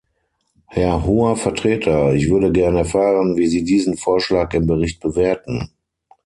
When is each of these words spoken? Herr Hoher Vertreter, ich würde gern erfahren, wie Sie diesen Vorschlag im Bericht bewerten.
Herr 0.65 1.05
Hoher 1.05 1.35
Vertreter, 1.37 2.15
ich 2.15 2.27
würde 2.31 2.51
gern 2.51 2.75
erfahren, 2.75 3.37
wie 3.37 3.45
Sie 3.45 3.63
diesen 3.63 3.97
Vorschlag 3.97 4.51
im 4.55 4.65
Bericht 4.65 4.99
bewerten. 4.99 5.69